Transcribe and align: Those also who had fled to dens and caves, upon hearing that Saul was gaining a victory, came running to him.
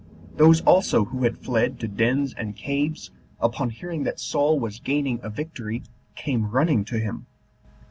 Those 0.35 0.61
also 0.61 1.05
who 1.05 1.21
had 1.25 1.37
fled 1.37 1.79
to 1.81 1.87
dens 1.87 2.33
and 2.33 2.55
caves, 2.55 3.11
upon 3.39 3.69
hearing 3.69 4.01
that 4.01 4.19
Saul 4.19 4.59
was 4.59 4.79
gaining 4.79 5.19
a 5.21 5.29
victory, 5.29 5.83
came 6.15 6.49
running 6.49 6.83
to 6.85 6.97
him. 6.97 7.27